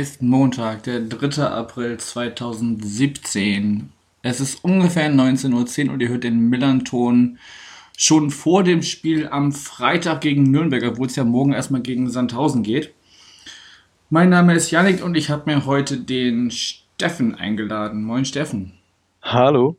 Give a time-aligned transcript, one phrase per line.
[0.00, 1.44] ist Montag, der 3.
[1.44, 3.90] April 2017.
[4.22, 7.38] Es ist ungefähr 19.10 Uhr und ihr hört den Millanton
[7.96, 12.62] schon vor dem Spiel am Freitag gegen Nürnberg, obwohl es ja morgen erstmal gegen Sandhausen
[12.62, 12.92] geht.
[14.10, 18.04] Mein Name ist Janik und ich habe mir heute den Steffen eingeladen.
[18.04, 18.74] Moin Steffen.
[19.22, 19.76] Hallo.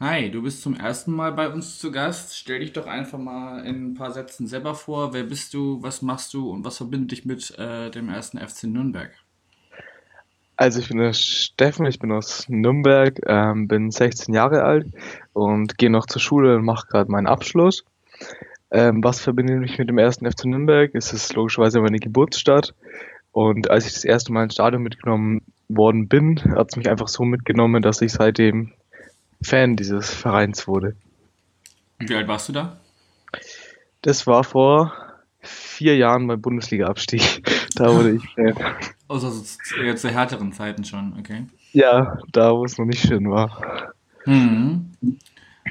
[0.00, 2.38] Hi, du bist zum ersten Mal bei uns zu Gast.
[2.38, 5.12] Stell dich doch einfach mal in ein paar Sätzen selber vor.
[5.12, 8.64] Wer bist du, was machst du und was verbindet dich mit äh, dem ersten FC
[8.64, 9.12] Nürnberg?
[10.62, 14.86] Also ich bin der Steffen, ich bin aus Nürnberg, ähm, bin 16 Jahre alt
[15.32, 17.84] und gehe noch zur Schule und mache gerade meinen Abschluss.
[18.70, 20.94] Ähm, was verbindet mich mit dem ersten FC Nürnberg?
[20.94, 22.74] Es ist logischerweise meine Geburtsstadt.
[23.32, 27.08] Und als ich das erste Mal ins Stadion mitgenommen worden bin, hat es mich einfach
[27.08, 28.70] so mitgenommen, dass ich seitdem
[29.42, 30.94] Fan dieses Vereins wurde.
[31.98, 32.78] Wie alt warst du da?
[34.02, 34.94] Das war vor
[35.40, 37.42] vier Jahren beim Bundesliga-Abstieg.
[37.74, 38.54] Da wurde ich Fan.
[39.12, 39.44] Also
[39.82, 41.46] eher zu härteren Zeiten schon, okay.
[41.72, 43.92] Ja, da wo es noch nicht schön war.
[44.24, 44.92] Mhm.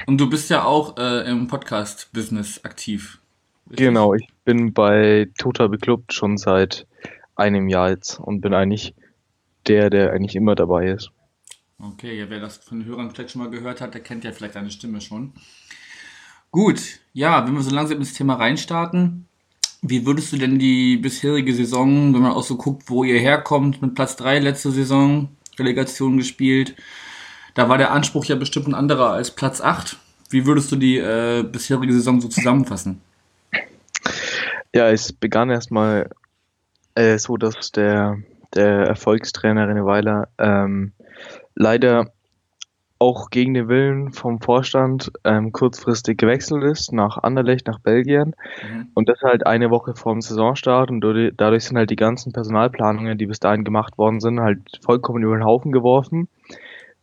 [0.06, 3.19] Und du bist ja auch äh, im Podcast-Business aktiv.
[3.69, 3.88] Richtig?
[3.88, 6.86] Genau, ich bin bei Total Beklubbt schon seit
[7.36, 8.94] einem Jahr jetzt und bin eigentlich
[9.67, 11.12] der, der eigentlich immer dabei ist.
[11.80, 14.31] Okay, ja, wer das von den Hörern vielleicht schon mal gehört hat, der kennt ja
[14.31, 15.34] vielleicht deine Stimme schon.
[16.52, 19.28] Gut, ja, wenn wir so langsam ins Thema reinstarten,
[19.81, 23.81] wie würdest du denn die bisherige Saison, wenn man auch so guckt, wo ihr herkommt,
[23.81, 26.75] mit Platz 3 letzte Saison, Relegation gespielt,
[27.55, 29.97] da war der Anspruch ja bestimmt ein anderer als Platz 8.
[30.29, 33.01] Wie würdest du die äh, bisherige Saison so zusammenfassen?
[34.73, 36.09] Ja, es begann erstmal
[36.95, 38.19] äh, so, dass der,
[38.53, 40.94] der Erfolgstrainer René Weiler ähm,
[41.56, 42.13] leider
[43.01, 48.35] auch gegen den Willen vom Vorstand ähm, kurzfristig gewechselt ist nach Anderlecht, nach Belgien.
[48.62, 48.89] Mhm.
[48.94, 50.91] Und das halt eine Woche vor dem Saisonstart.
[50.91, 55.23] Und dadurch sind halt die ganzen Personalplanungen, die bis dahin gemacht worden sind, halt vollkommen
[55.23, 56.29] über den Haufen geworfen.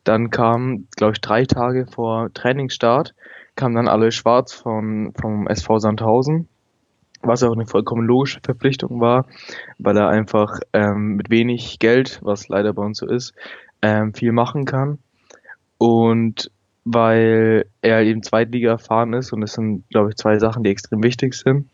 [0.05, 3.17] Dann kam, glaube ich, drei Tage vor Trainingsstart,
[3.57, 6.49] kam dann alle Schwarz von, vom SV Sandhausen
[7.21, 9.27] was auch eine vollkommen logische Verpflichtung war,
[9.79, 13.35] weil er einfach ähm, mit wenig Geld, was leider bei uns so ist,
[13.83, 15.01] ähm, viel machen kann.
[15.79, 16.51] Und
[16.85, 21.03] weil er eben Zweitliga erfahren ist und das sind, glaube ich, zwei Sachen, die extrem
[21.03, 21.69] wichtig sind.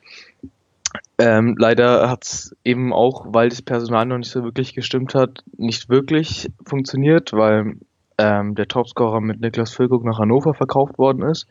[1.18, 5.44] Ähm, leider hat es eben auch, weil das Personal noch nicht so wirklich gestimmt hat,
[5.56, 7.76] nicht wirklich funktioniert, weil
[8.18, 11.46] ähm, der Topscorer mit Niklas Füllkrug nach Hannover verkauft worden ist.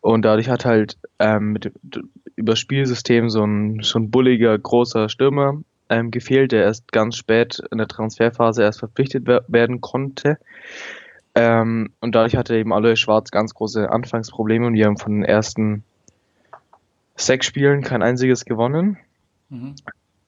[0.00, 1.72] Und dadurch hat halt ähm, mit,
[2.36, 7.78] über Spielsystem so ein schon bulliger, großer Stürmer ähm, gefehlt, der erst ganz spät in
[7.78, 10.38] der Transferphase erst verpflichtet werden konnte.
[11.36, 15.24] Ähm, und dadurch hatte eben alle Schwarz ganz große Anfangsprobleme und wir haben von den
[15.24, 15.84] ersten
[17.14, 18.96] sechs Spielen kein einziges gewonnen.
[19.50, 19.74] Mhm.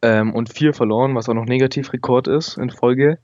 [0.03, 3.19] Ähm, und vier verloren, was auch noch Negativrekord ist in Folge.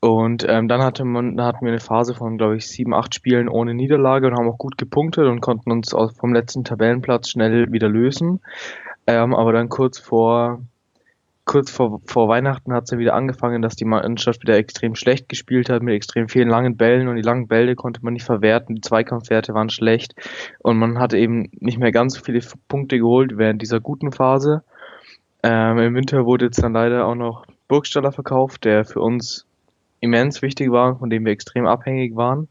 [0.00, 3.14] Und ähm, dann hatte man, da hatten wir eine Phase von, glaube ich, sieben, acht
[3.14, 7.70] Spielen ohne Niederlage und haben auch gut gepunktet und konnten uns vom letzten Tabellenplatz schnell
[7.70, 8.40] wieder lösen.
[9.06, 10.62] Ähm, aber dann kurz vor,
[11.48, 15.28] kurz vor, vor Weihnachten hat es ja wieder angefangen, dass die Mannschaft wieder extrem schlecht
[15.28, 18.76] gespielt hat mit extrem vielen langen Bällen und die langen Bälle konnte man nicht verwerten,
[18.76, 20.14] die Zweikampfwerte waren schlecht
[20.60, 24.62] und man hatte eben nicht mehr ganz so viele Punkte geholt während dieser guten Phase.
[25.42, 29.46] Ähm, Im Winter wurde jetzt dann leider auch noch Burgstaller verkauft, der für uns
[30.00, 32.48] immens wichtig war, von dem wir extrem abhängig waren.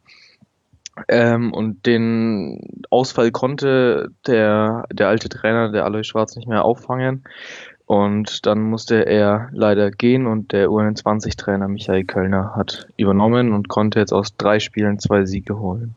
[1.07, 7.23] Ähm, und den Ausfall konnte der, der alte Trainer, der Alois Schwarz, nicht mehr auffangen.
[7.87, 13.99] Und dann musste er leider gehen und der U21-Trainer Michael Kölner hat übernommen und konnte
[13.99, 15.95] jetzt aus drei Spielen zwei Siege holen.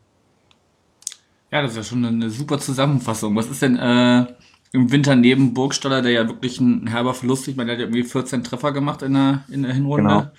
[1.51, 3.35] Ja, das ist ja schon eine super Zusammenfassung.
[3.35, 4.25] Was ist denn äh,
[4.71, 7.85] im Winter neben Burgstaller, der ja wirklich ein herber Verlust, ich meine, der hat ja
[7.87, 10.09] irgendwie 14 Treffer gemacht in der, in der Hinrunde.
[10.09, 10.31] Genau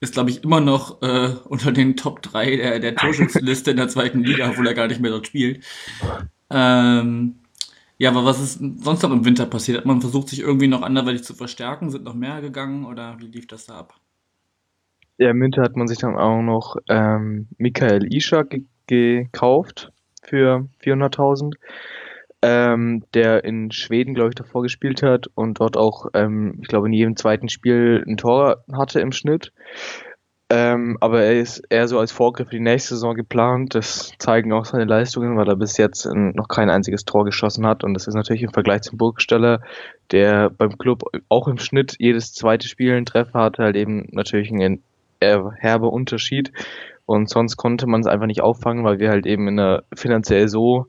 [0.00, 3.88] ist, glaube ich, immer noch äh, unter den Top 3 der, der Torschützenliste in der
[3.88, 5.64] zweiten Liga, obwohl er gar nicht mehr dort spielt.
[6.50, 7.36] Ähm,
[7.98, 9.78] ja, aber was ist sonst noch im Winter passiert?
[9.78, 11.90] Hat man versucht, sich irgendwie noch anderweitig zu verstärken?
[11.90, 13.94] Sind noch mehr gegangen oder wie lief das da ab?
[15.18, 18.44] Ja, im Winter hat man sich dann auch noch ähm, Michael Isha
[18.86, 21.54] gekauft für 400.000
[22.42, 26.86] ähm, der in Schweden, glaube ich, davor gespielt hat und dort auch, ähm, ich glaube,
[26.86, 29.52] in jedem zweiten Spiel ein Tor hatte im Schnitt.
[30.48, 33.74] Ähm, aber er ist eher so als Vorgriff für die nächste Saison geplant.
[33.74, 37.82] Das zeigen auch seine Leistungen, weil er bis jetzt noch kein einziges Tor geschossen hat.
[37.82, 39.60] Und das ist natürlich im Vergleich zum Burgsteller,
[40.12, 44.52] der beim Club auch im Schnitt jedes zweite Spiel einen Treffer hatte, halt eben natürlich
[44.52, 44.82] ein
[45.20, 46.52] herber Unterschied.
[47.06, 50.48] Und sonst konnte man es einfach nicht auffangen, weil wir halt eben in einer finanziell
[50.48, 50.86] so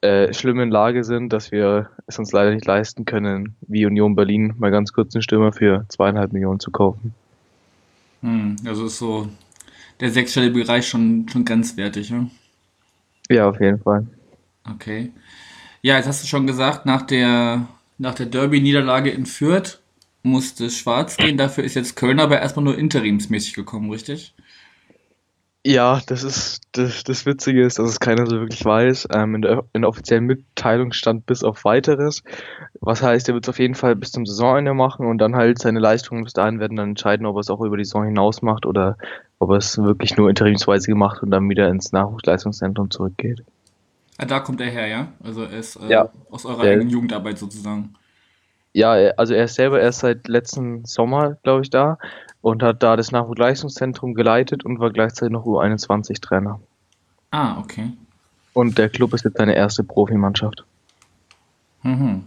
[0.00, 4.54] äh, schlimmen Lage sind, dass wir es uns leider nicht leisten können, wie Union Berlin
[4.58, 7.14] mal ganz kurz einen Stürmer für zweieinhalb Millionen zu kaufen.
[8.24, 9.28] Hm, also ist so
[10.00, 12.30] der sechsstellige Bereich schon, schon grenzwertig, ne?
[13.28, 14.06] Ja, auf jeden Fall.
[14.68, 15.12] Okay.
[15.82, 17.68] Ja, jetzt hast du schon gesagt, nach der,
[17.98, 19.78] nach der Derby-Niederlage in Fürth
[20.22, 21.36] musste Schwarz gehen.
[21.36, 24.34] Dafür ist jetzt Köln aber erstmal nur interimsmäßig gekommen, richtig?
[25.66, 29.08] Ja, das ist das, das Witzige ist, dass es keiner so wirklich weiß.
[29.14, 32.22] Ähm, in, der, in der offiziellen Mitteilung stand bis auf weiteres.
[32.80, 35.58] Was heißt, er wird es auf jeden Fall bis zum Saisonende machen und dann halt
[35.58, 38.42] seine Leistungen bis dahin werden dann entscheiden, ob er es auch über die Saison hinaus
[38.42, 38.98] macht oder
[39.38, 43.42] ob er es wirklich nur interimsweise gemacht und dann wieder ins Nachwuchsleistungszentrum zurückgeht.
[44.18, 45.08] Ah, da kommt er her, ja?
[45.22, 46.10] Also er ist äh, Ja.
[46.30, 47.94] aus eurer eigenen Jugendarbeit sozusagen.
[48.74, 51.96] Ja, also er ist selber erst seit letzten Sommer, glaube ich, da
[52.44, 56.60] und hat da das Nachwuchsleistungszentrum geleitet und war gleichzeitig noch U21-Trainer.
[57.30, 57.92] Ah, okay.
[58.52, 60.62] Und der Club ist jetzt seine erste Profimannschaft.
[61.82, 62.24] Mhm.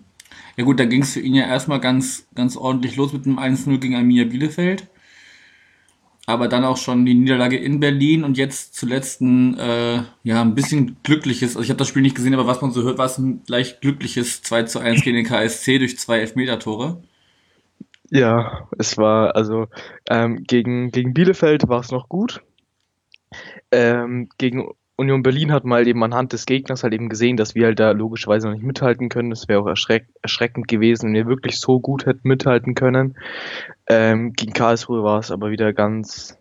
[0.56, 3.38] Ja gut, da ging es für ihn ja erstmal ganz, ganz ordentlich los mit einem
[3.38, 4.88] 1-0 gegen Arminia Bielefeld.
[6.26, 10.56] Aber dann auch schon die Niederlage in Berlin und jetzt zuletzt ein, äh, ja, ein
[10.56, 13.06] bisschen glückliches, also ich habe das Spiel nicht gesehen, aber was man so hört, war
[13.06, 17.04] es ein leicht glückliches 2 zu 1 gegen den KSC durch zwei Elfmeter-Tore.
[18.10, 19.68] Ja, es war also
[20.10, 22.42] ähm, gegen, gegen Bielefeld war es noch gut.
[23.72, 27.54] Ähm, gegen Union Berlin hat man halt eben anhand des Gegners halt eben gesehen, dass
[27.54, 29.30] wir halt da logischerweise noch nicht mithalten können.
[29.30, 33.16] Das wäre auch erschreck erschreckend gewesen, wenn wir wirklich so gut hätten mithalten können.
[33.88, 36.38] Ähm, gegen Karlsruhe war es aber wieder ganz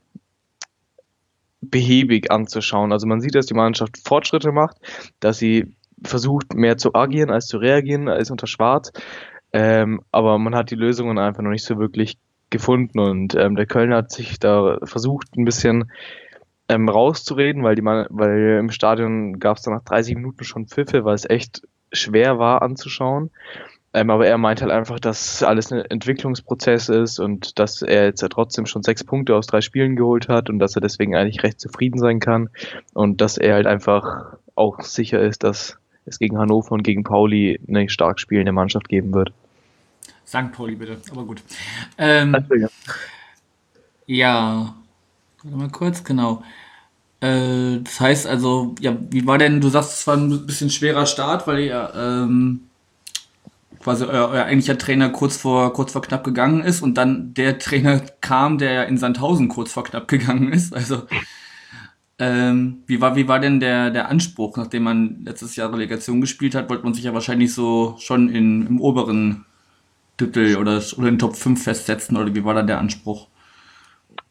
[1.60, 2.92] behäbig anzuschauen.
[2.92, 4.78] Also man sieht, dass die Mannschaft Fortschritte macht,
[5.20, 8.92] dass sie versucht mehr zu agieren als zu reagieren als unter Schwarz.
[9.58, 12.18] Ähm, aber man hat die Lösungen einfach noch nicht so wirklich
[12.50, 15.90] gefunden und ähm, der Kölner hat sich da versucht ein bisschen
[16.68, 20.66] ähm, rauszureden, weil die man, weil im Stadion gab es dann nach 30 Minuten schon
[20.66, 23.30] Pfiffe, weil es echt schwer war anzuschauen.
[23.94, 28.20] Ähm, aber er meint halt einfach, dass alles ein Entwicklungsprozess ist und dass er jetzt
[28.20, 31.42] ja trotzdem schon sechs Punkte aus drei Spielen geholt hat und dass er deswegen eigentlich
[31.44, 32.50] recht zufrieden sein kann
[32.92, 37.58] und dass er halt einfach auch sicher ist, dass es gegen Hannover und gegen Pauli
[37.66, 39.32] eine stark spielende Mannschaft geben wird.
[40.26, 40.52] St.
[40.52, 41.42] Pauli bitte, aber gut.
[41.96, 42.36] Ähm,
[44.06, 44.74] ja,
[45.42, 46.42] warte mal kurz, genau.
[47.20, 51.06] Äh, das heißt also, ja, wie war denn, du sagst, es war ein bisschen schwerer
[51.06, 52.62] Start, weil ihr ähm,
[53.80, 57.58] quasi euer, euer eigentlicher Trainer kurz vor, kurz vor knapp gegangen ist und dann der
[57.58, 60.74] Trainer kam, der ja in Sandhausen kurz vor knapp gegangen ist.
[60.74, 61.02] Also,
[62.18, 66.54] ähm, wie war, wie war denn der, der Anspruch, nachdem man letztes Jahr Relegation gespielt
[66.54, 69.44] hat, wollte man sich ja wahrscheinlich so schon in, im oberen
[70.16, 73.28] Drittel oder, oder in Top 5 festsetzen oder wie war da der Anspruch?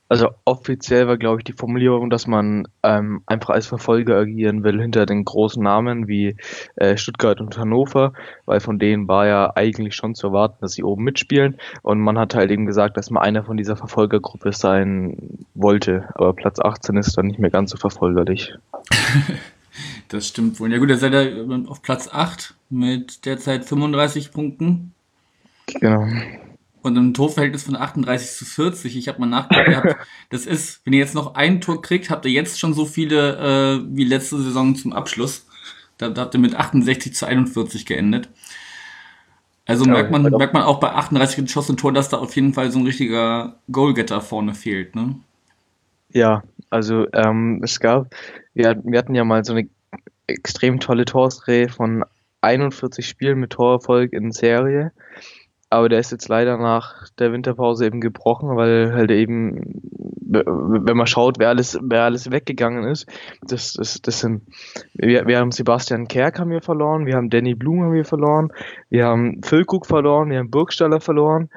[0.08, 4.80] Also offiziell war, glaube ich, die Formulierung, dass man ähm, einfach als Verfolger agieren will
[4.80, 6.38] hinter den großen Namen wie
[6.76, 8.14] äh, Stuttgart und Hannover,
[8.46, 11.58] weil von denen war ja eigentlich schon zu erwarten, dass sie oben mitspielen.
[11.82, 16.08] Und man hat halt eben gesagt, dass man einer von dieser Verfolgergruppe sein wollte.
[16.14, 18.54] Aber Platz 18 ist dann nicht mehr ganz so verfolgerlich.
[20.08, 20.72] Das stimmt wohl.
[20.72, 21.26] Ja gut, ihr seid ja
[21.68, 24.95] auf Platz 8 mit derzeit 35 Punkten
[25.68, 26.06] Genau.
[26.82, 28.96] und einem Torverhältnis von 38 zu 40.
[28.96, 29.96] Ich habe mal nachgedacht,
[30.30, 33.80] das ist, wenn ihr jetzt noch ein Tor kriegt, habt ihr jetzt schon so viele
[33.80, 35.48] äh, wie letzte Saison zum Abschluss.
[35.98, 38.30] Da, da habt ihr mit 68 zu 41 geendet.
[39.66, 40.38] Also Ja, merkt man, genau.
[40.38, 43.56] merkt man auch bei 38 geschossenen Toren, dass da auf jeden Fall so ein richtiger
[43.72, 45.16] Goalgetter vorne fehlt, ne?
[46.10, 48.14] Ja, also ähm, es gab,
[48.54, 49.68] wir, wir hatten ja mal so eine
[50.28, 52.04] extrem tolle Torserie von
[52.42, 54.92] 41 Spielen mit Torerfolg in Serie.
[55.70, 59.82] Aber der ist jetzt leider nach der Winterpause eben gebrochen, weil halt eben,
[60.22, 63.08] wenn man schaut, wer alles, wer alles weggegangen ist,
[63.42, 64.44] das, das, das sind,
[64.94, 68.52] wir, wir haben Sebastian Kerk haben wir verloren, wir haben Danny Blum haben wir verloren,
[68.90, 71.50] wir haben Füllkrug verloren, wir haben Burgstaller verloren.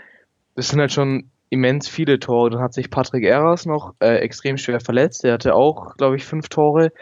[0.57, 2.51] Das sind halt schon immens viele Tore.
[2.51, 5.25] Dann hat sich Patrick Eras noch äh, extrem schwer verletzt.
[5.25, 6.93] Der hatte auch, glaube ich, fünf Tore.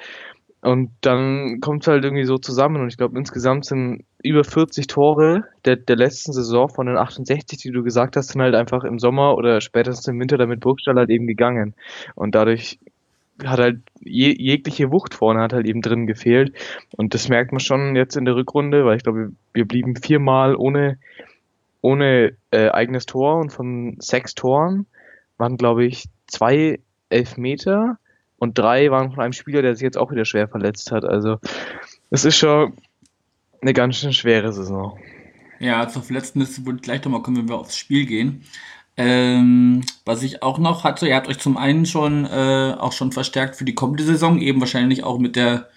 [0.67, 2.83] Und dann kommt es halt irgendwie so zusammen.
[2.83, 7.61] Und ich glaube, insgesamt sind über 40 Tore der, der letzten Saison von den 68,
[7.61, 10.97] die du gesagt hast, sind halt einfach im Sommer oder spätestens im Winter damit Burgstall
[10.97, 11.75] halt eben gegangen.
[12.17, 12.81] Und dadurch
[13.45, 16.53] hat halt je, jegliche Wucht vorne hat halt eben drin gefehlt.
[16.97, 20.57] Und das merkt man schon jetzt in der Rückrunde, weil ich glaube, wir blieben viermal
[20.57, 20.99] ohne,
[21.81, 24.87] ohne äh, eigenes Tor und von sechs Toren
[25.39, 28.01] waren, glaube ich, zwei Elfmeter
[28.39, 31.05] und drei waren von einem Spieler, der sich jetzt auch wieder schwer verletzt hat.
[31.05, 31.39] Also
[32.11, 32.75] es ist schon
[33.61, 34.99] eine ganz schön schwere Saison.
[35.59, 38.43] Ja, zur Verletztenliste würde ich gleich nochmal kommen, wenn wir aufs Spiel gehen.
[38.99, 43.13] Ähm, was ich auch noch hatte, ihr habt euch zum einen schon äh, auch schon
[43.13, 45.69] verstärkt für die kommende Saison, eben wahrscheinlich auch mit der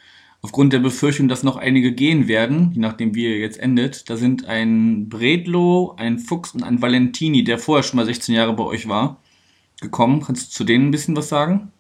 [0.42, 4.10] aufgrund der Befürchtung, dass noch einige gehen werden, je nachdem wie ihr jetzt endet.
[4.10, 8.54] Da sind ein Bredlo, ein Fuchs und ein Valentini, der vorher schon mal 16 Jahre
[8.54, 9.18] bei euch war,
[9.82, 10.22] gekommen.
[10.22, 11.74] Kannst du zu denen ein bisschen was sagen?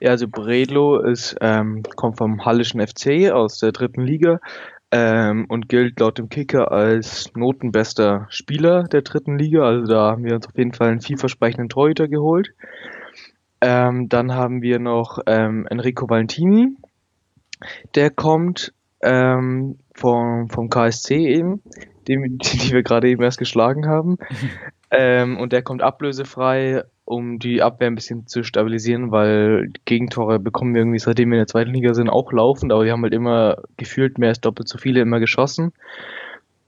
[0.00, 4.40] Ja, also Bredlo ist, ähm, kommt vom Hallischen FC aus der dritten Liga
[4.90, 9.64] ähm, und gilt laut dem Kicker als notenbester Spieler der dritten Liga.
[9.64, 12.52] Also da haben wir uns auf jeden Fall einen vielversprechenden Torhüter geholt.
[13.60, 16.76] Ähm, dann haben wir noch ähm, Enrico Valentini,
[17.96, 21.62] der kommt ähm, vom, vom KSC eben,
[22.06, 24.18] den, die wir gerade eben erst geschlagen haben.
[24.90, 30.74] ähm, und der kommt ablösefrei, um die Abwehr ein bisschen zu stabilisieren, weil Gegentore bekommen
[30.74, 33.14] wir irgendwie, seitdem wir in der zweiten Liga sind, auch laufend, aber wir haben halt
[33.14, 35.72] immer gefühlt mehr als doppelt so viele immer geschossen.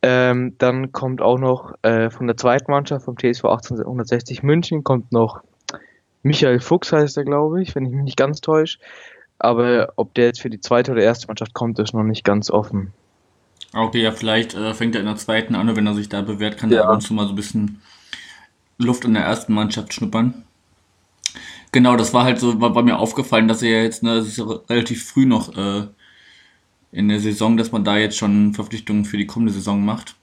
[0.01, 5.13] Ähm, dann kommt auch noch äh, von der zweiten Mannschaft, vom TSV 1860 München, kommt
[5.13, 5.43] noch
[6.23, 8.79] Michael Fuchs heißt er, glaube ich, wenn ich mich nicht ganz täusche.
[9.39, 12.51] Aber ob der jetzt für die zweite oder erste Mannschaft kommt, ist noch nicht ganz
[12.51, 12.93] offen.
[13.75, 16.23] Okay, ja, vielleicht äh, fängt er in der zweiten an und wenn er sich da
[16.23, 16.81] bewährt, kann ja.
[16.81, 17.83] er ab und zu mal so ein bisschen
[18.83, 20.45] Luft in der ersten Mannschaft schnuppern.
[21.73, 24.39] Genau, das war halt so, war, war mir aufgefallen, dass er jetzt, ne, das ist
[24.39, 25.87] ja relativ früh noch äh,
[26.93, 30.17] in der Saison, dass man da jetzt schon Verpflichtungen für die kommende Saison macht.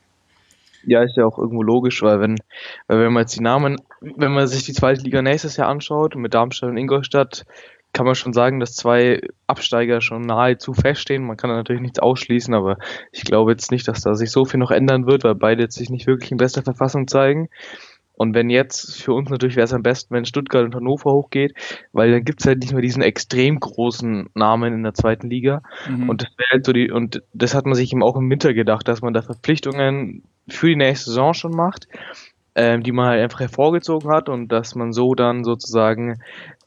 [0.84, 2.36] Ja, ist ja auch irgendwo logisch, weil wenn,
[2.88, 6.16] weil wenn man jetzt die Namen, wenn man sich die zweite Liga nächstes Jahr anschaut,
[6.16, 7.46] mit Darmstadt und Ingolstadt,
[7.94, 11.26] kann man schon sagen, dass zwei Absteiger schon nahezu feststehen.
[11.26, 12.78] Man kann da natürlich nichts ausschließen, aber
[13.12, 15.76] ich glaube jetzt nicht, dass da sich so viel noch ändern wird, weil beide jetzt
[15.76, 17.50] sich nicht wirklich in bester Verfassung zeigen.
[18.18, 21.54] Und wenn jetzt, für uns natürlich wäre es am besten, wenn Stuttgart und Hannover hochgeht,
[21.94, 25.62] weil dann gibt es halt nicht mehr diesen extrem großen Namen in der zweiten Liga.
[25.88, 26.10] Mhm.
[26.10, 28.54] Und das wäre halt so die, und das hat man sich eben auch im Winter
[28.54, 31.88] gedacht, dass man da Verpflichtungen für die nächste Saison schon macht
[32.58, 36.20] ähm, die man halt einfach hervorgezogen hat und dass man so dann sozusagen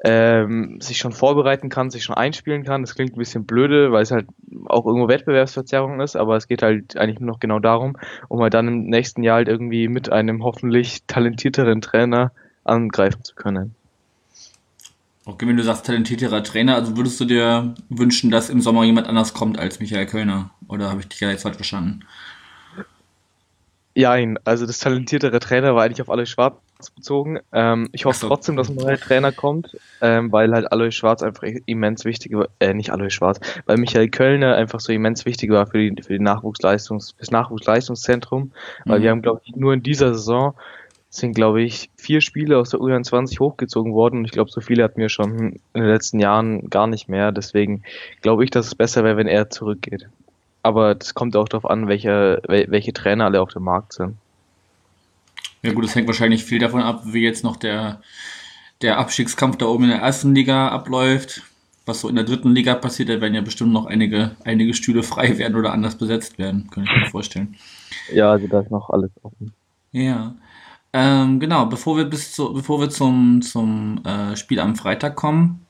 [0.05, 2.83] ähm, sich schon vorbereiten kann, sich schon einspielen kann.
[2.83, 4.29] Das klingt ein bisschen blöde, weil es halt
[4.67, 7.97] auch irgendwo Wettbewerbsverzerrung ist, aber es geht halt eigentlich nur noch genau darum,
[8.29, 12.31] um halt dann im nächsten Jahr halt irgendwie mit einem hoffentlich talentierteren Trainer
[12.63, 13.75] angreifen zu können.
[15.25, 19.09] Okay, wenn du sagst talentierterer Trainer, also würdest du dir wünschen, dass im Sommer jemand
[19.09, 20.51] anders kommt als Michael Kölner?
[20.69, 22.05] Oder habe ich dich ja jetzt falsch verstanden?
[23.95, 26.55] Ja, also das talentiertere Trainer war eigentlich auf Alois Schwarz
[26.95, 27.41] bezogen.
[27.53, 28.29] Ähm, ich hoffe so.
[28.29, 32.49] trotzdem, dass ein neuer Trainer kommt, ähm, weil halt Alois Schwarz einfach immens wichtig war,
[32.61, 36.13] äh, nicht Alois Schwarz, weil Michael Kölner einfach so immens wichtig war für die, für
[36.13, 38.53] die Nachwuchsleistungs, fürs Nachwuchsleistungszentrum,
[38.85, 39.03] weil mhm.
[39.03, 40.55] wir haben, glaube ich, nur in dieser Saison
[41.11, 44.85] sind, glaube ich, vier Spiele aus der U21 hochgezogen worden und ich glaube, so viele
[44.85, 47.33] hatten wir schon in den letzten Jahren gar nicht mehr.
[47.33, 47.83] Deswegen
[48.23, 50.09] glaube ich, dass es besser wäre, wenn er zurückgeht.
[50.63, 54.17] Aber das kommt auch darauf an, welche, welche Trainer alle auf dem Markt sind.
[55.63, 58.01] Ja gut, es hängt wahrscheinlich viel davon ab, wie jetzt noch der,
[58.83, 61.43] der Abstiegskampf da oben in der ersten Liga abläuft.
[61.87, 65.03] Was so in der dritten Liga passiert, da werden ja bestimmt noch einige, einige Stühle
[65.03, 67.57] frei werden oder anders besetzt werden, kann ich mir vorstellen.
[68.13, 69.53] Ja, also da ist noch alles offen.
[69.93, 70.35] Ja.
[70.93, 75.65] Ähm, genau, bevor wir bis zu, bevor wir zum, zum äh, Spiel am Freitag kommen,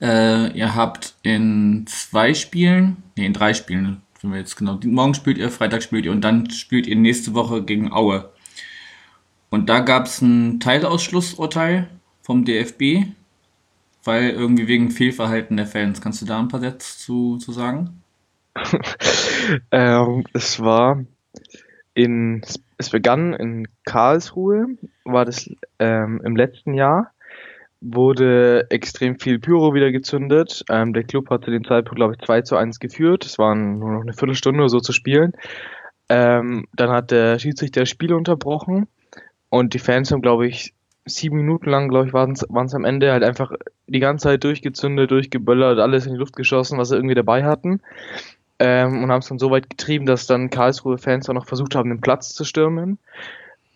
[0.00, 5.14] äh, ihr habt in zwei Spielen, nee, in drei Spielen, wenn wir jetzt genau, morgen
[5.14, 8.30] spielt ihr, Freitag spielt ihr und dann spielt ihr nächste Woche gegen Aue.
[9.50, 11.88] Und da gab es ein Teilausschlussurteil
[12.22, 13.08] vom DFB,
[14.04, 16.00] weil irgendwie wegen Fehlverhalten der Fans.
[16.00, 18.02] Kannst du da ein paar Sätze zu, zu sagen?
[19.70, 21.04] ähm, es war
[21.94, 22.42] in,
[22.78, 24.66] es begann in Karlsruhe,
[25.04, 27.12] war das ähm, im letzten Jahr
[27.80, 30.64] wurde extrem viel Pyro wieder gezündet.
[30.68, 33.24] Ähm, der Club hat zu dem Zeitpunkt, glaube ich, 2 zu 1 geführt.
[33.24, 35.32] Es waren nur noch eine Viertelstunde oder so zu spielen.
[36.08, 38.86] Ähm, dann hat der Schiedsrichter das Spiel unterbrochen
[39.48, 40.74] und die Fans haben, glaube ich,
[41.06, 43.52] sieben Minuten lang, glaube ich, waren es am Ende halt einfach
[43.86, 47.80] die ganze Zeit durchgezündet, durchgeböllert, alles in die Luft geschossen, was sie irgendwie dabei hatten.
[48.58, 51.88] Ähm, und haben es dann so weit getrieben, dass dann Karlsruhe-Fans auch noch versucht haben,
[51.88, 52.98] den Platz zu stürmen.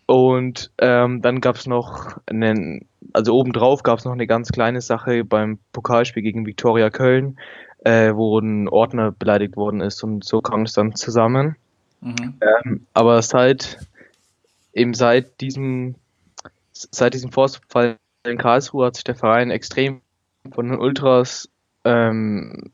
[0.07, 4.81] Und ähm, dann gab es noch einen, also obendrauf gab es noch eine ganz kleine
[4.81, 7.39] Sache beim Pokalspiel gegen Viktoria Köln,
[7.83, 11.55] äh, wo ein Ordner beleidigt worden ist und so kam es dann zusammen.
[12.01, 12.39] Mhm.
[12.41, 13.79] Ähm, aber seit
[14.73, 15.95] eben seit diesem
[16.71, 20.01] seit diesem Vorfall in Karlsruhe hat sich der Verein extrem
[20.51, 21.49] von den Ultras
[21.83, 22.71] ähm,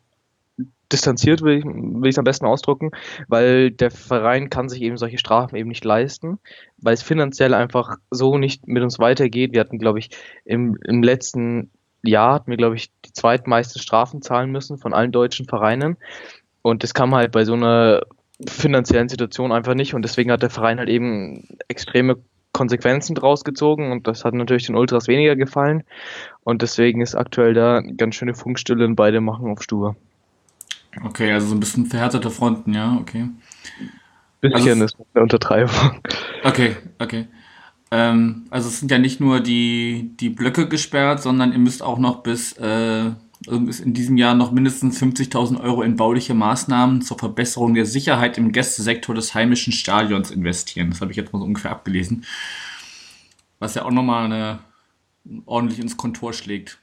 [0.91, 2.91] distanziert, will ich, will es am besten ausdrücken,
[3.27, 6.39] weil der Verein kann sich eben solche Strafen eben nicht leisten,
[6.77, 9.53] weil es finanziell einfach so nicht mit uns weitergeht.
[9.53, 10.09] Wir hatten, glaube ich,
[10.45, 11.71] im, im letzten
[12.03, 15.97] Jahr hatten wir, glaube ich, die zweitmeisten Strafen zahlen müssen von allen deutschen Vereinen.
[16.61, 18.01] Und das kam halt bei so einer
[18.47, 19.93] finanziellen Situation einfach nicht.
[19.93, 22.17] Und deswegen hat der Verein halt eben extreme
[22.53, 25.83] Konsequenzen draus gezogen und das hat natürlich den Ultras weniger gefallen.
[26.43, 29.95] Und deswegen ist aktuell da eine ganz schöne Funkstille und beide machen auf Stur.
[31.03, 33.29] Okay, also so ein bisschen verhärtete Fronten, ja, okay.
[34.41, 36.01] Bisschen also, ist eine Untertreibung.
[36.43, 37.27] Okay, okay.
[37.91, 41.99] Ähm, also es sind ja nicht nur die, die Blöcke gesperrt, sondern ihr müsst auch
[41.99, 43.11] noch bis äh,
[43.47, 48.51] in diesem Jahr noch mindestens 50.000 Euro in bauliche Maßnahmen zur Verbesserung der Sicherheit im
[48.51, 50.91] Gästesektor des heimischen Stadions investieren.
[50.91, 52.25] Das habe ich jetzt mal so ungefähr abgelesen.
[53.59, 54.59] Was ja auch nochmal eine,
[55.45, 56.79] ordentlich ins Kontor schlägt.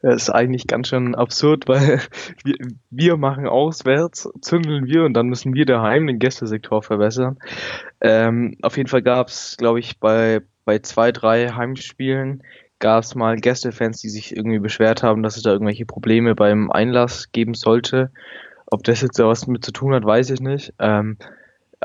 [0.00, 2.00] Das ist eigentlich ganz schön absurd, weil
[2.44, 2.54] wir,
[2.90, 7.38] wir machen auswärts, zündeln wir und dann müssen wir daheim den Gästesektor verbessern.
[8.00, 12.42] Ähm, auf jeden Fall gab es, glaube ich, bei, bei zwei, drei Heimspielen
[12.78, 16.70] gab es mal Gästefans, die sich irgendwie beschwert haben, dass es da irgendwelche Probleme beim
[16.70, 18.12] Einlass geben sollte.
[18.66, 20.74] Ob das jetzt da was mit zu tun hat, weiß ich nicht.
[20.78, 21.16] Ähm,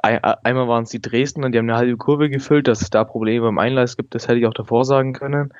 [0.01, 3.03] einmal waren es die Dresden und die haben eine halbe Kurve gefüllt, dass es da
[3.03, 5.53] Probleme beim Einlass gibt, das hätte ich auch davor sagen können.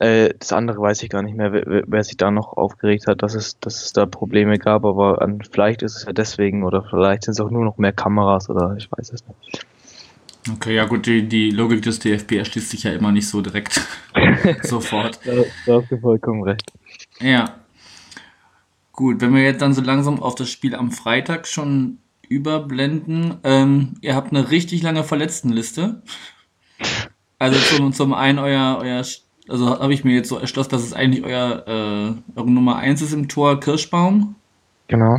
[0.00, 3.22] Äh, das andere weiß ich gar nicht mehr, wer, wer, sich da noch aufgeregt hat,
[3.22, 6.82] dass es, dass es da Probleme gab, aber an, vielleicht ist es ja deswegen oder
[6.88, 9.66] vielleicht sind es auch nur noch mehr Kameras oder ich weiß es nicht.
[10.54, 13.86] Okay, ja gut, die, die Logik des DFB erschließt sich ja immer nicht so direkt
[14.62, 15.20] sofort.
[15.26, 15.32] Da,
[15.66, 16.72] da hast du vollkommen recht.
[17.20, 17.56] Ja.
[18.92, 23.94] Gut, wenn wir jetzt dann so langsam auf das Spiel am Freitag schon überblenden, ähm,
[24.00, 26.00] ihr habt eine richtig lange Verletztenliste.
[27.38, 29.04] Also zum, zum einen euer, euer
[29.50, 33.02] also habe ich mir jetzt so erschlossen, dass es eigentlich euer äh, eure Nummer 1
[33.02, 34.36] ist im Tor Kirschbaum.
[34.88, 35.18] Genau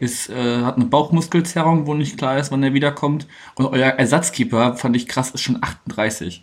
[0.00, 3.26] ist, äh, hat eine Bauchmuskelzerrung, wo nicht klar ist, wann er wiederkommt.
[3.54, 6.42] Und euer Ersatzkeeper, fand ich krass, ist schon 38.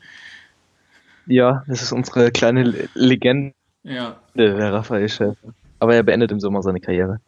[1.28, 4.18] Ja, das ist unsere kleine Legende, ja.
[4.36, 5.54] der Raphael Schäfer.
[5.80, 7.20] Aber er beendet im Sommer seine Karriere.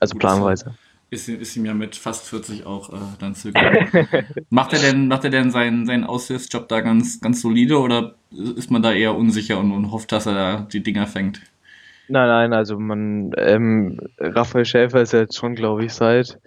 [0.00, 0.74] Also planweise.
[1.10, 3.88] Ist, ist ihm ja mit fast 40 auch äh, dann zögern.
[4.50, 8.70] macht er denn, macht er denn seinen, seinen Aushilfsjob da ganz, ganz solide oder ist
[8.70, 11.40] man da eher unsicher und, und hofft, dass er da die Dinger fängt?
[12.08, 16.38] Nein, nein, also man, ähm, Raphael Schäfer ist jetzt schon, glaube ich, seit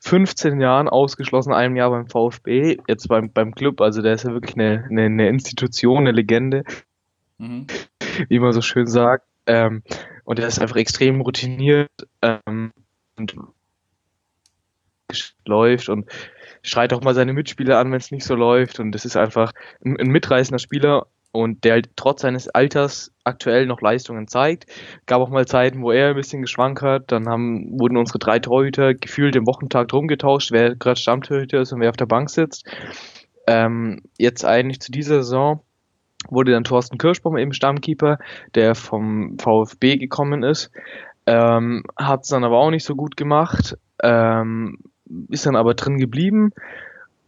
[0.00, 4.32] 15 Jahren ausgeschlossen, einem Jahr beim VfB, jetzt beim, beim Club, also der ist ja
[4.32, 6.64] wirklich eine, eine, eine Institution, eine Legende,
[7.38, 7.66] mhm.
[8.28, 9.26] wie man so schön sagt.
[9.46, 9.82] Ähm,
[10.24, 11.90] und er ist einfach extrem routiniert
[12.22, 12.72] ähm,
[13.16, 13.34] und
[15.46, 16.10] läuft und
[16.62, 18.80] schreit auch mal seine Mitspieler an, wenn es nicht so läuft.
[18.80, 19.52] Und das ist einfach
[19.84, 24.66] ein, ein mitreißender Spieler und der halt trotz seines Alters aktuell noch Leistungen zeigt.
[25.06, 27.12] Gab auch mal Zeiten, wo er ein bisschen geschwankt hat.
[27.12, 31.72] Dann haben, wurden unsere drei Torhüter gefühlt im Wochentag drum getauscht, wer gerade Stammtorhüter ist
[31.72, 32.66] und wer auf der Bank sitzt.
[33.46, 35.62] Ähm, jetzt eigentlich zu dieser Saison
[36.28, 38.18] wurde dann Thorsten Kirschbaum eben Stammkeeper,
[38.54, 40.70] der vom VfB gekommen ist.
[41.26, 43.76] Ähm, hat es dann aber auch nicht so gut gemacht.
[44.02, 44.78] Ähm,
[45.28, 46.52] ist dann aber drin geblieben.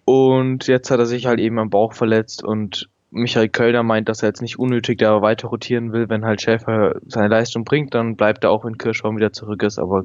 [0.05, 4.23] Und jetzt hat er sich halt eben am Bauch verletzt und Michael Kölner meint, dass
[4.23, 6.09] er jetzt nicht unnötig da weiter rotieren will.
[6.09, 9.79] Wenn halt Schäfer seine Leistung bringt, dann bleibt er auch, wenn Kirschbaum wieder zurück ist.
[9.79, 10.05] Aber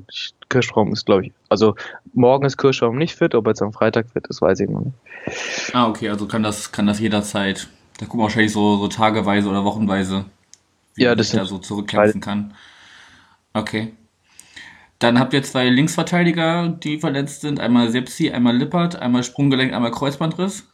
[0.50, 1.76] Kirschbaum ist, glaube ich, also
[2.14, 4.82] morgen ist Kirschbaum nicht fit, ob er jetzt am Freitag fit ist, weiß ich noch
[4.82, 5.74] nicht.
[5.74, 7.70] Ah, okay, also kann das, kann das jederzeit.
[7.98, 10.26] Da gucken wir wahrscheinlich so, so tageweise oder wochenweise,
[10.96, 12.54] wie ja, das da so zurückkämpfen kann.
[13.54, 13.94] Okay.
[15.00, 17.60] Dann habt ihr zwei Linksverteidiger, die verletzt sind.
[17.60, 20.68] Einmal Sepsi, einmal Lippert, einmal Sprunggelenk, einmal Kreuzbandriss.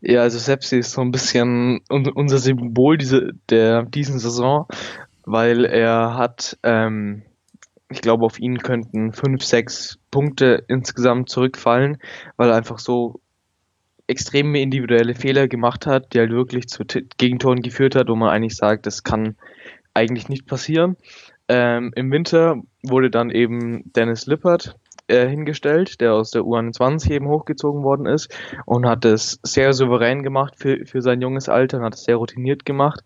[0.00, 4.66] Ja, also Sepsi ist so ein bisschen unser Symbol diese, der diesen Saison,
[5.24, 7.22] weil er hat, ähm,
[7.88, 11.98] ich glaube, auf ihn könnten fünf, sechs Punkte insgesamt zurückfallen,
[12.36, 13.20] weil er einfach so
[14.08, 16.84] extreme individuelle Fehler gemacht hat, die halt wirklich zu
[17.18, 19.36] Gegentoren geführt hat, wo man eigentlich sagt, das kann
[19.94, 20.96] eigentlich nicht passieren.
[21.48, 24.76] Ähm, Im Winter wurde dann eben Dennis Lippert
[25.08, 30.22] äh, hingestellt, der aus der U21 eben hochgezogen worden ist und hat es sehr souverän
[30.22, 33.04] gemacht für, für sein junges Alter und hat es sehr routiniert gemacht.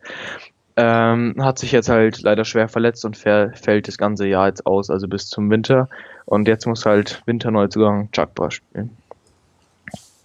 [0.76, 4.88] Ähm, hat sich jetzt halt leider schwer verletzt und fällt das ganze Jahr jetzt aus,
[4.88, 5.90] also bis zum Winter.
[6.24, 8.96] Und jetzt muss halt Winterneuzugang Chakba spielen.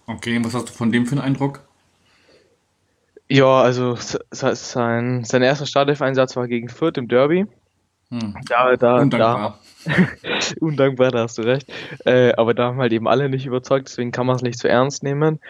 [0.06, 1.60] Okay, was hast du von dem für einen Eindruck?
[3.28, 3.96] Ja, also
[4.30, 7.46] sein, sein erster Startelf-Einsatz war gegen Fürth im Derby.
[8.10, 8.34] Hm.
[8.48, 9.58] Da, da, Undankbar.
[9.84, 9.92] Da,
[10.60, 11.70] undankbar, da hast du recht.
[12.04, 14.68] Äh, aber da haben halt eben alle nicht überzeugt, deswegen kann man es nicht zu
[14.68, 15.40] ernst nehmen.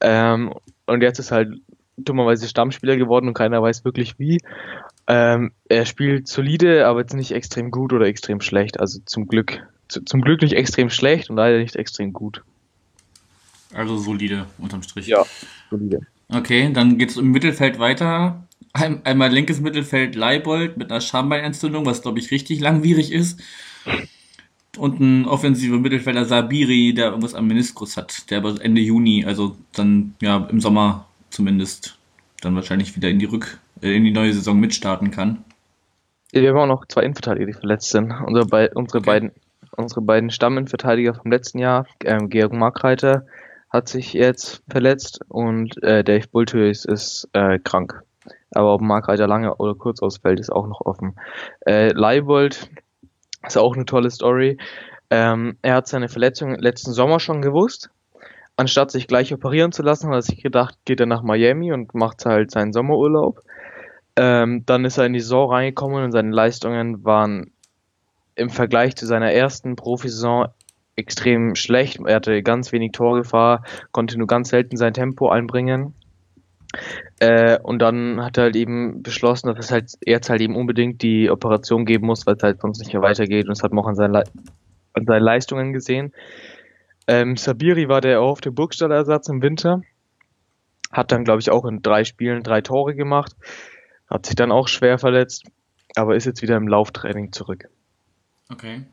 [0.00, 0.52] Ähm,
[0.86, 1.60] und jetzt ist halt
[1.96, 4.40] dummerweise Stammspieler geworden und keiner weiß wirklich wie.
[5.06, 8.80] Ähm, er spielt solide, aber jetzt nicht extrem gut oder extrem schlecht.
[8.80, 12.42] Also zum Glück, zu, zum Glück nicht extrem schlecht und leider nicht extrem gut.
[13.72, 15.06] Also solide unterm Strich.
[15.06, 15.24] Ja,
[15.70, 16.00] solide.
[16.28, 18.44] Okay, dann geht es im Mittelfeld weiter.
[18.72, 23.40] Ein, einmal linkes Mittelfeld Leibold mit einer Schambeinentzündung, was glaube ich richtig langwierig ist.
[24.78, 29.56] und ein offensiver Mittelfelder Sabiri, der irgendwas am Meniskus hat, der aber Ende Juni, also
[29.72, 31.98] dann ja im Sommer zumindest,
[32.40, 35.44] dann wahrscheinlich wieder in die Rück, äh, in die neue Saison mitstarten kann.
[36.32, 38.12] Wir haben auch noch zwei Innenverteidiger, die verletzt sind.
[38.24, 39.06] Unsere, be unsere okay.
[39.06, 39.32] beiden
[39.76, 43.26] unsere beiden Stamminnenverteidiger vom letzten Jahr, ähm, Georg Markreiter,
[43.70, 48.02] hat sich jetzt verletzt und äh, Dave Bulthuis ist äh, krank.
[48.52, 51.16] Aber ob Markreiter lange oder kurz ausfällt, ist auch noch offen.
[51.66, 52.70] Äh, Leibold
[53.46, 54.58] ist auch eine tolle Story.
[55.10, 57.90] Ähm, er hat seine Verletzung letzten Sommer schon gewusst.
[58.56, 61.94] Anstatt sich gleich operieren zu lassen, hat er sich gedacht, geht er nach Miami und
[61.94, 63.42] macht halt seinen Sommerurlaub.
[64.16, 67.52] Ähm, dann ist er in die Saison reingekommen und seine Leistungen waren
[68.34, 70.48] im Vergleich zu seiner ersten Profisaison
[70.96, 72.00] extrem schlecht.
[72.04, 75.94] Er hatte ganz wenig Torgefahr, konnte nur ganz selten sein Tempo einbringen.
[77.20, 81.02] Äh, und dann hat er halt eben beschlossen, dass es halt jetzt halt eben unbedingt
[81.02, 83.44] die Operation geben muss, weil es halt sonst nicht mehr weitergeht.
[83.44, 84.24] Und das hat man auch an seinen, Le
[84.94, 86.14] an seinen Leistungen gesehen.
[87.06, 89.82] Ähm, Sabiri war der erhoffte Burgstaller-Ersatz im Winter.
[90.90, 93.32] Hat dann, glaube ich, auch in drei Spielen drei Tore gemacht.
[94.08, 95.44] Hat sich dann auch schwer verletzt,
[95.96, 97.68] aber ist jetzt wieder im Lauftraining zurück.
[98.50, 98.84] Okay.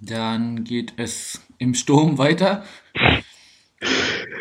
[0.00, 2.62] Dann geht es im Sturm weiter.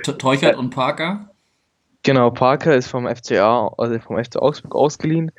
[0.04, 1.30] Teuchert und Parker.
[2.04, 5.32] Genau, Parker ist vom FCA, also vom FC Augsburg ausgeliehen,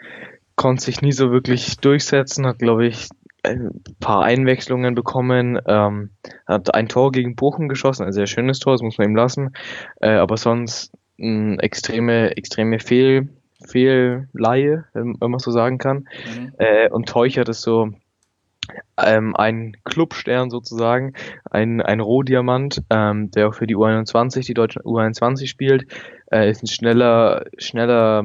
[0.54, 3.08] konnte sich nie so wirklich durchsetzen, hat glaube ich
[3.42, 6.10] ein paar Einwechslungen bekommen, ähm,
[6.46, 9.52] hat ein Tor gegen Bochum geschossen, ein sehr schönes Tor, das muss man ihm lassen,
[10.00, 13.28] äh, aber sonst eine extreme, extreme Fehl,
[13.66, 16.08] Fehlleihe, wenn man so sagen kann.
[16.36, 16.52] Mhm.
[16.58, 17.90] Äh, und Teuchert ist so
[18.96, 21.14] ähm, ein Clubstern sozusagen,
[21.50, 25.86] ein, ein Rohdiamant, ähm, der auch für die U21, die deutsche U21 spielt,
[26.30, 28.24] äh, ist ein schneller, schneller,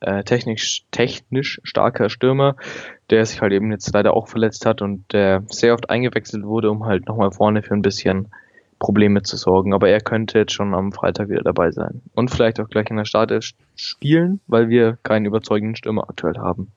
[0.00, 2.56] äh, technisch, technisch starker Stürmer,
[3.10, 6.70] der sich halt eben jetzt leider auch verletzt hat und der sehr oft eingewechselt wurde,
[6.70, 8.28] um halt nochmal vorne für ein bisschen
[8.78, 9.72] Probleme zu sorgen.
[9.72, 12.02] Aber er könnte jetzt schon am Freitag wieder dabei sein.
[12.14, 16.72] Und vielleicht auch gleich in der Startelf spielen, weil wir keinen überzeugenden Stürmer aktuell haben.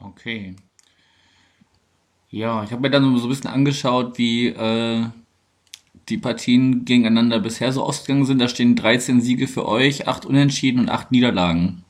[0.00, 0.56] Okay.
[2.30, 5.06] Ja, ich habe mir dann so ein bisschen angeschaut, wie äh,
[6.08, 8.40] die Partien gegeneinander bisher so ausgegangen sind.
[8.40, 11.84] Da stehen 13 Siege für euch, 8 Unentschieden und 8 Niederlagen.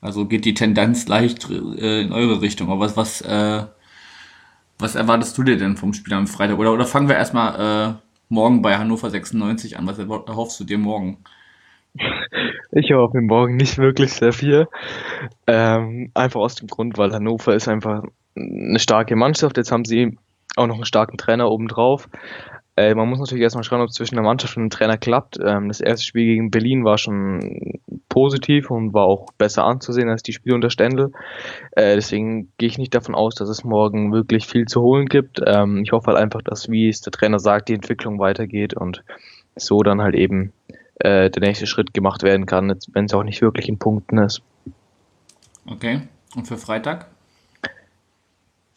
[0.00, 2.70] Also geht die Tendenz leicht äh, in eure Richtung.
[2.70, 3.64] Aber was, was äh,
[4.78, 6.58] was erwartest du dir denn vom Spiel am Freitag?
[6.58, 7.94] Oder, oder fangen wir erstmal äh,
[8.28, 9.86] morgen bei Hannover 96 an.
[9.86, 11.18] Was erhoffst du dir morgen?
[12.72, 14.68] Ich hoffe mir morgen nicht wirklich sehr viel.
[15.46, 18.02] Ähm, einfach aus dem Grund, weil Hannover ist einfach
[18.36, 19.56] eine starke Mannschaft.
[19.56, 20.18] Jetzt haben sie
[20.56, 22.08] auch noch einen starken Trainer obendrauf.
[22.76, 25.38] Äh, man muss natürlich erstmal schauen, ob es zwischen der Mannschaft und dem Trainer klappt.
[25.42, 30.22] Ähm, das erste Spiel gegen Berlin war schon positiv und war auch besser anzusehen als
[30.22, 31.12] die Spiele unter Stendel.
[31.72, 35.40] Äh, deswegen gehe ich nicht davon aus, dass es morgen wirklich viel zu holen gibt.
[35.46, 39.02] Ähm, ich hoffe halt einfach, dass, wie es der Trainer sagt, die Entwicklung weitergeht und
[39.56, 40.52] so dann halt eben
[40.96, 44.42] äh, der nächste Schritt gemacht werden kann, wenn es auch nicht wirklich in Punkten ist.
[45.66, 46.02] Okay.
[46.34, 47.06] Und für Freitag?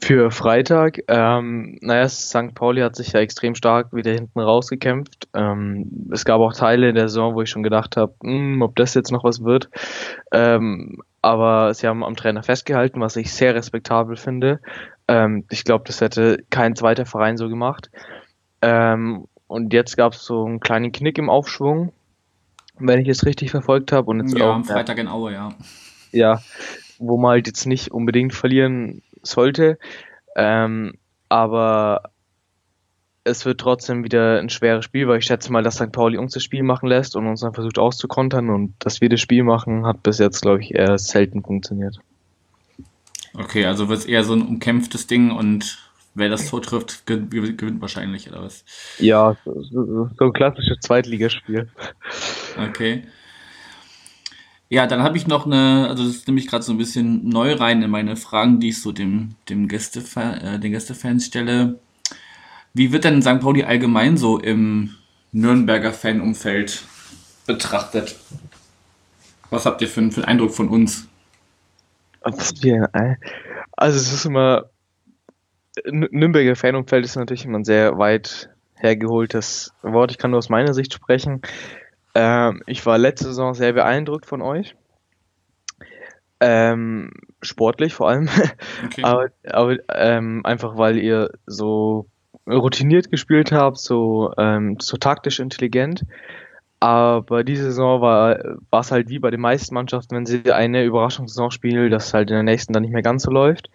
[0.02, 2.56] Für Freitag, ähm, naja, St.
[2.56, 5.28] Pauli hat sich ja extrem stark wieder hinten rausgekämpft.
[5.34, 8.78] Ähm, es gab auch Teile in der Saison, wo ich schon gedacht habe, hm, ob
[8.78, 9.70] das jetzt noch was wird.
[10.32, 14.62] Ähm, aber sie haben am Trainer festgehalten, was ich sehr respektabel finde.
[15.10, 17.92] Ähm, ich glaube, das hätte kein zweiter Verein so gemacht.
[18.62, 21.92] Ähm, und jetzt gab es so einen kleinen Knick im Aufschwung,
[22.78, 24.16] wenn ich es richtig verfolgt habe.
[24.38, 25.50] ja, auch, am Freitag in Aue, ja.
[26.14, 26.42] Ja,
[27.00, 29.78] wo man halt jetzt nicht unbedingt verlieren sollte.
[30.36, 30.94] Ähm,
[31.28, 32.12] aber
[33.24, 35.92] es wird trotzdem wieder ein schweres Spiel, weil ich schätze mal, dass St.
[35.92, 39.22] Pauli uns das Spiel machen lässt und uns dann versucht auszukontern und dass wir das
[39.22, 42.00] Spiel machen, hat bis jetzt, glaube ich, eher selten funktioniert.
[43.34, 45.78] Okay, also wird es eher so ein umkämpftes Ding und
[46.16, 48.66] wer das Tor trifft, gewinnt wahrscheinlich, oder was?
[48.98, 51.70] Ja, so ein klassisches Zweitligaspiel.
[52.58, 53.04] Okay.
[54.72, 57.54] Ja, dann habe ich noch eine, also das nehme ich gerade so ein bisschen neu
[57.54, 61.80] rein in meine Fragen, die ich so dem, dem Gästefan, äh, den Gästefans stelle.
[62.76, 63.40] Wie wird denn St.
[63.40, 64.96] Pauli allgemein so im
[65.32, 66.84] Nürnberger Fanumfeld
[67.48, 68.16] betrachtet?
[69.50, 71.08] Was habt ihr für, für einen Eindruck von uns?
[72.94, 73.16] Äh,
[73.72, 74.70] also es ist immer,
[75.86, 80.12] Nürnberger Fanumfeld ist natürlich immer ein sehr weit hergeholtes Wort.
[80.12, 81.42] Ich kann nur aus meiner Sicht sprechen.
[82.16, 84.76] Ähm, ich war letzte Saison sehr beeindruckt von euch.
[86.40, 88.30] Ähm, sportlich vor allem.
[88.86, 89.02] Okay.
[89.04, 92.08] aber, aber ähm, einfach weil ihr so
[92.48, 96.06] routiniert gespielt habt, so, ähm, so taktisch intelligent.
[96.80, 98.40] Aber diese Saison war
[98.72, 102.36] es halt wie bei den meisten Mannschaften, wenn sie eine Überraschungssaison spielen, dass halt in
[102.36, 103.70] der nächsten dann nicht mehr ganz so läuft.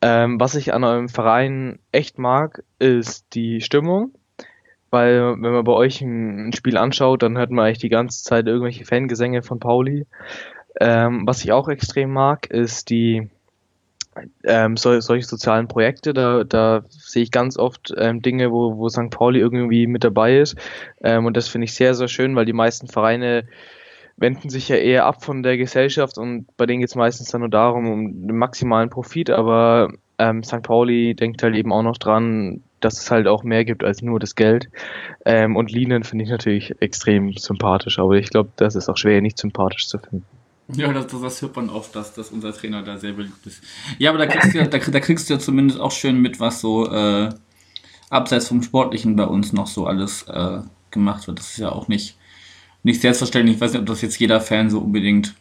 [0.00, 4.12] Ähm, was ich an eurem Verein echt mag, ist die Stimmung.
[4.90, 8.46] Weil, wenn man bei euch ein, Spiel anschaut, dann hört man eigentlich die ganze Zeit
[8.46, 10.06] irgendwelche Fangesänge von Pauli.
[10.80, 13.28] Ähm, was ich auch extrem mag, ist die
[14.44, 16.12] ähm, sol solche sozialen Projekte.
[16.12, 19.10] Da, da sehe ich ganz oft ähm, Dinge, wo, wo St.
[19.10, 20.56] Pauli irgendwie mit dabei ist.
[21.02, 23.44] Ähm, und das finde ich sehr, sehr schön, weil die meisten Vereine
[24.16, 27.40] wenden sich ja eher ab von der Gesellschaft und bei denen geht es meistens dann
[27.40, 30.62] nur darum, um den maximalen Profit, aber ähm, St.
[30.62, 34.18] Pauli denkt halt eben auch noch dran, dass es halt auch mehr gibt als nur
[34.18, 34.68] das Geld.
[35.24, 39.20] Ähm, und Linen finde ich natürlich extrem sympathisch, aber ich glaube, das ist auch schwer,
[39.20, 40.24] nicht sympathisch zu finden.
[40.76, 43.62] Ja, das, das hört man oft, dass, dass unser Trainer da sehr beliebt ist.
[43.98, 46.38] Ja, aber da kriegst du ja, da, da kriegst du ja zumindest auch schön mit,
[46.38, 47.30] was so äh,
[48.08, 51.38] abseits vom Sportlichen bei uns noch so alles äh, gemacht wird.
[51.38, 52.16] Das ist ja auch nicht,
[52.82, 53.56] nicht selbstverständlich.
[53.56, 55.34] Ich weiß nicht, ob das jetzt jeder Fan so unbedingt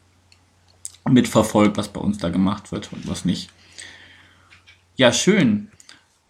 [1.08, 3.50] mitverfolgt, was bei uns da gemacht wird und was nicht.
[4.96, 5.72] Ja, schön.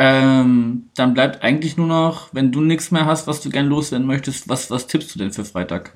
[0.01, 4.07] Ähm, dann bleibt eigentlich nur noch, wenn du nichts mehr hast, was du gern loswerden
[4.07, 5.93] möchtest, was, was tippst du denn für Freitag?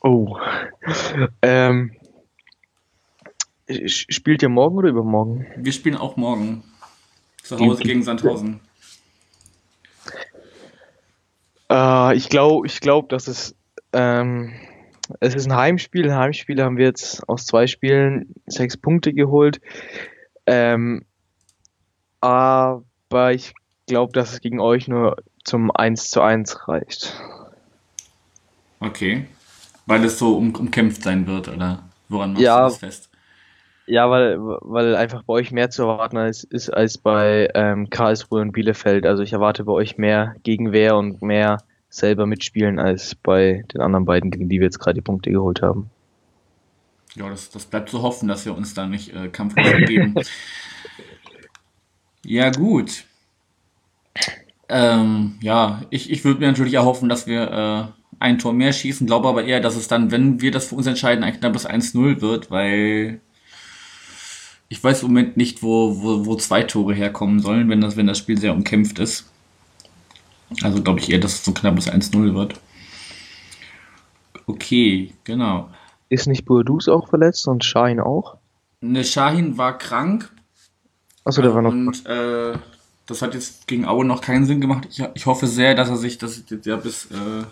[0.00, 0.38] Oh.
[1.42, 1.92] Ähm,
[3.86, 5.46] spielt ihr morgen oder übermorgen?
[5.56, 6.64] Wir spielen auch morgen.
[7.42, 8.60] Zu Hause gegen Sandhausen.
[11.70, 13.54] Äh, ich glaube, ich glaub, dass es,
[13.92, 14.54] ähm,
[15.20, 16.10] es ist ein Heimspiel.
[16.10, 19.60] Ein Heimspiel haben wir jetzt aus zwei Spielen sechs Punkte geholt.
[20.46, 21.04] Ähm,
[22.24, 23.52] aber ich
[23.86, 27.12] glaube, dass es gegen euch nur zum 1 zu 1 reicht.
[28.80, 29.26] Okay.
[29.86, 33.10] Weil es so um, umkämpft sein wird, oder woran machst ja, du das fest?
[33.86, 38.40] Ja, weil, weil einfach bei euch mehr zu erwarten ist, ist als bei ähm, Karlsruhe
[38.40, 39.04] und Bielefeld.
[39.04, 41.58] Also ich erwarte bei euch mehr Gegenwehr und mehr
[41.90, 45.60] selber mitspielen als bei den anderen beiden, gegen die wir jetzt gerade die Punkte geholt
[45.60, 45.90] haben.
[47.14, 50.14] Ja, das, das bleibt zu hoffen, dass wir uns da nicht äh, kampflos geben.
[52.24, 53.04] ja, gut.
[54.68, 59.06] Ähm, ja, ich, ich würde mir natürlich erhoffen, dass wir äh, ein Tor mehr schießen,
[59.06, 62.20] glaube aber eher, dass es dann, wenn wir das für uns entscheiden, ein knappes 1-0
[62.20, 63.20] wird, weil
[64.68, 68.06] ich weiß im Moment nicht, wo, wo, wo zwei Tore herkommen sollen, wenn das, wenn
[68.06, 69.30] das Spiel sehr umkämpft ist.
[70.62, 72.60] Also glaube ich eher, dass es so knappes 1-0 wird.
[74.46, 75.70] Okay, genau.
[76.08, 78.36] Ist nicht Bourdous auch verletzt und Shahin auch?
[78.80, 80.30] Ne, Shahin war krank.
[81.24, 81.72] Achso, der war noch.
[81.72, 82.58] Und äh,
[83.06, 84.86] das hat jetzt gegen Aue noch keinen Sinn gemacht.
[84.90, 87.44] Ich, ich hoffe sehr, dass er sich, dass der bis äh,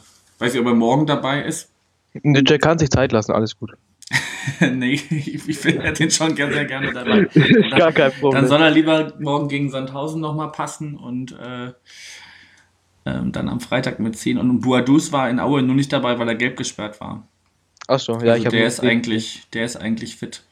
[0.43, 1.71] Weiß ich, ob er morgen dabei ist?
[2.15, 3.75] Der kann sich Zeit lassen, alles gut.
[4.61, 7.29] nee, ich, ich finde den schon sehr, sehr gerne dabei.
[7.35, 8.33] Dann, Gar kein Problem.
[8.33, 11.73] Dann soll er lieber morgen gegen Sandhausen nochmal passen und äh,
[13.07, 14.37] ähm, dann am Freitag mitziehen.
[14.37, 17.25] Und Buadus war in Aue nur nicht dabei, weil er gelb gesperrt war.
[17.87, 18.91] Achso, ja, also ich der ist gesehen.
[18.91, 20.43] eigentlich, Der ist eigentlich fit.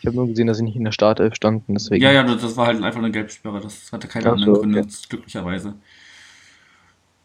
[0.00, 2.02] Ich habe nur gesehen, dass sie nicht in der Startelf standen, deswegen.
[2.02, 3.60] Ja, ja, das war halt einfach eine Gelbsperre.
[3.60, 4.88] Das hatte keine Ach anderen so, Gründe, okay.
[5.08, 5.74] glücklicherweise.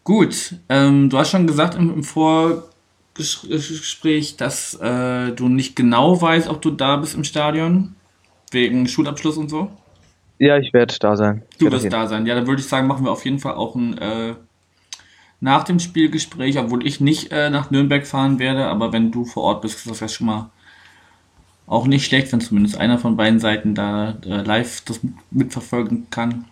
[0.03, 6.49] Gut, ähm, du hast schon gesagt im, im Vorgespräch, dass äh, du nicht genau weißt,
[6.49, 7.95] ob du da bist im Stadion,
[8.51, 9.71] wegen Schulabschluss und so.
[10.39, 11.43] Ja, ich werde da sein.
[11.59, 12.25] Du wirst da sein.
[12.25, 14.33] Ja, dann würde ich sagen, machen wir auf jeden Fall auch ein äh,
[15.39, 19.43] nach dem Spielgespräch, obwohl ich nicht äh, nach Nürnberg fahren werde, aber wenn du vor
[19.43, 20.49] Ort bist, ist das ja schon mal
[21.67, 24.99] auch nicht schlecht, wenn zumindest einer von beiden Seiten da äh, live das
[25.31, 26.45] mitverfolgen kann.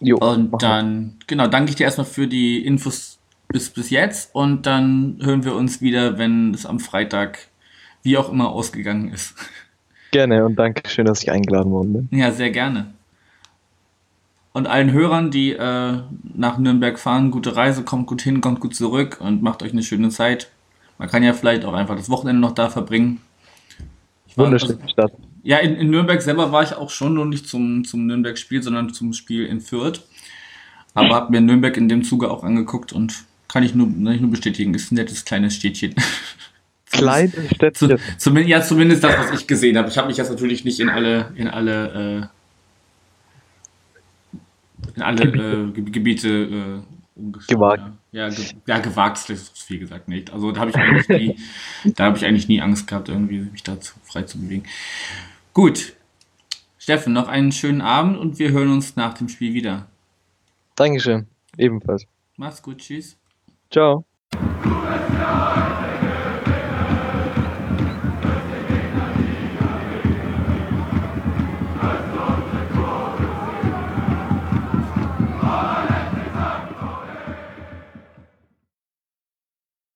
[0.00, 4.66] Jo, und dann, genau, danke ich dir erstmal für die Infos bis, bis jetzt und
[4.66, 7.48] dann hören wir uns wieder, wenn es am Freitag
[8.02, 9.34] wie auch immer ausgegangen ist.
[10.10, 12.18] Gerne und danke schön, dass ich eingeladen worden bin.
[12.18, 12.94] Ja, sehr gerne.
[14.54, 15.98] Und allen Hörern, die äh,
[16.34, 19.82] nach Nürnberg fahren, gute Reise, kommt gut hin, kommt gut zurück und macht euch eine
[19.82, 20.50] schöne Zeit.
[20.96, 23.20] Man kann ja vielleicht auch einfach das Wochenende noch da verbringen.
[24.38, 25.12] Wunderschöne also, Stadt.
[25.42, 28.92] Ja, in, in, Nürnberg selber war ich auch schon, nur nicht zum, zum Nürnberg-Spiel, sondern
[28.92, 30.02] zum Spiel in Fürth.
[30.94, 34.30] Aber habe mir Nürnberg in dem Zuge auch angeguckt und kann ich nur, nicht nur
[34.30, 35.94] bestätigen, ist ein nettes kleines Städtchen.
[36.90, 37.98] Kleines Städtchen.
[38.16, 39.90] Zumindest, ja, zumindest das, was ich gesehen habe.
[39.90, 42.30] Ich habe mich jetzt natürlich nicht in alle, in alle,
[44.32, 44.38] äh,
[44.96, 45.30] in alle
[45.70, 46.80] Gebiete, äh, Gebiete äh,
[47.14, 47.48] umgeschaut.
[47.48, 47.82] Gewagt.
[47.82, 50.32] Ja, ja, ge ja gewagt, das ist viel gesagt nicht.
[50.32, 51.38] Also da habe ich eigentlich nie,
[51.96, 54.64] da habe ich eigentlich nie Angst gehabt, irgendwie mich dazu frei zu bewegen.
[55.52, 55.94] Gut.
[56.78, 59.86] Steffen, noch einen schönen Abend und wir hören uns nach dem Spiel wieder.
[60.74, 61.26] Dankeschön.
[61.56, 62.06] Ebenfalls.
[62.36, 62.78] Mach's gut.
[62.78, 63.18] Tschüss.
[63.70, 64.04] Ciao.